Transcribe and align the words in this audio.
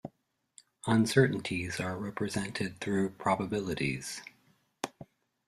Uncertainties 0.87 1.79
are 1.79 1.95
represented 1.95 2.79
through 2.79 3.11
probabilities. 3.11 4.23